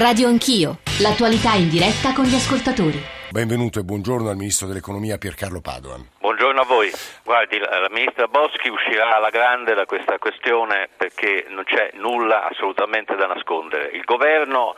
[0.00, 2.96] Radio Anch'io, l'attualità in diretta con gli ascoltatori.
[3.28, 6.08] Benvenuto e buongiorno al Ministro dell'Economia Piercarlo Padoan.
[6.18, 6.90] Buongiorno a voi.
[7.22, 13.16] Guardi, la ministra Boschi uscirà alla grande da questa questione perché non c'è nulla assolutamente
[13.16, 13.90] da nascondere.
[13.92, 14.74] Il governo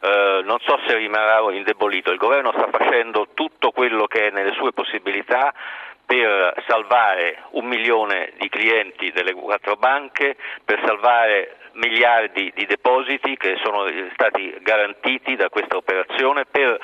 [0.00, 4.52] eh, non so se rimarrà indebolito, il governo sta facendo tutto quello che è nelle
[4.54, 5.54] sue possibilità
[6.04, 13.56] per salvare un milione di clienti delle quattro banche, per salvare miliardi di depositi che
[13.62, 16.78] sono stati garantiti da questa operazione per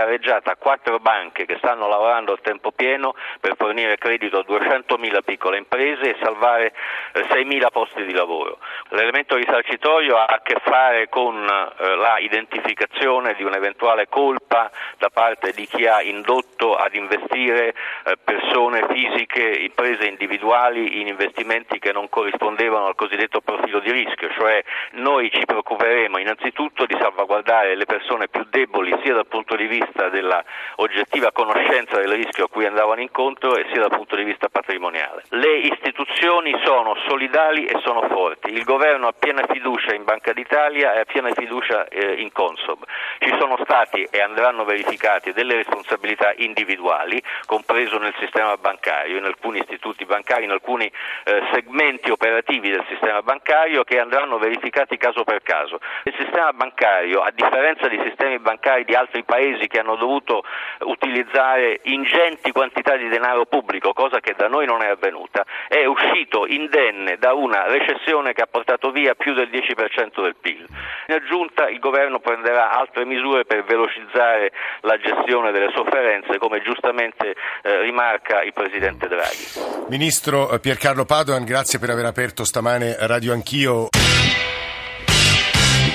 [0.00, 5.58] carreggiata quattro banche che stanno lavorando a tempo pieno per fornire credito a 200.000 piccole
[5.58, 6.72] imprese e salvare
[7.12, 8.58] 6.000 eh, posti di lavoro.
[8.90, 15.52] L'elemento risarcitorio ha a che fare con eh, la identificazione di un'eventuale colpa da parte
[15.52, 22.08] di chi ha indotto ad investire eh, persone fisiche, imprese individuali in investimenti che non
[22.08, 24.62] corrispondevano al cosiddetto profilo di rischio, cioè
[24.92, 29.89] noi ci preoccuperemo innanzitutto di salvaguardare le persone più deboli sia dal punto di vista
[30.08, 30.42] della
[30.76, 35.24] oggettiva conoscenza del rischio a cui andavano incontro e sia dal punto di vista patrimoniale.
[35.30, 40.94] Le istituzioni sono solidali e sono forti, il governo ha piena fiducia in Banca d'Italia
[40.94, 42.84] e ha piena fiducia eh, in Consob.
[43.18, 49.58] Ci sono stati e andranno verificate delle responsabilità individuali, compreso nel sistema bancario, in alcuni
[49.58, 50.90] istituti bancari, in alcuni
[51.24, 55.78] eh, segmenti operativi del sistema bancario che andranno verificati caso per caso.
[56.04, 60.42] Il sistema bancario, a differenza dei sistemi bancari di altri paesi hanno dovuto
[60.80, 66.46] utilizzare ingenti quantità di denaro pubblico, cosa che da noi non è avvenuta, è uscito
[66.46, 70.66] indenne da una recessione che ha portato via più del 10% del PIL.
[71.08, 77.34] In aggiunta il governo prenderà altre misure per velocizzare la gestione delle sofferenze, come giustamente
[77.62, 79.88] eh, rimarca il Presidente Draghi.
[79.88, 83.99] Ministro Piercarlo Padoan, grazie per aver aperto stamane Radio Anch'io.